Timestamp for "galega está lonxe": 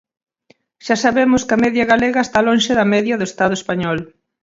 1.91-2.71